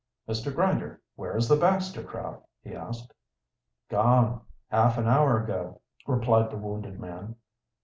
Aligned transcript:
"Mr. 0.27 0.51
Grinder, 0.51 0.99
where 1.15 1.37
is 1.37 1.47
the 1.47 1.55
Baxter 1.55 2.01
crowd?" 2.01 2.41
he 2.63 2.73
asked. 2.73 3.13
"Gone, 3.87 4.41
half 4.69 4.97
an 4.97 5.07
hour 5.07 5.39
ago," 5.43 5.79
replied 6.07 6.49
the 6.49 6.57
wounded 6.57 6.99
man. 6.99 7.35